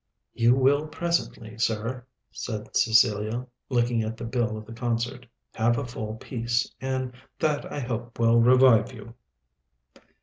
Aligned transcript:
"You 0.33 0.55
will 0.55 0.87
presently, 0.87 1.59
sir," 1.59 2.07
said 2.31 2.75
Cecilia, 2.75 3.45
looking 3.69 4.01
at 4.01 4.17
the 4.17 4.23
bill 4.23 4.57
of 4.57 4.65
the 4.65 4.73
concert, 4.73 5.27
"have 5.53 5.77
a 5.77 5.85
full 5.85 6.15
piece; 6.15 6.73
and 6.81 7.13
that 7.37 7.71
I 7.71 7.81
hope 7.81 8.17
will 8.17 8.39
revive 8.41 8.91
you." 8.93 9.13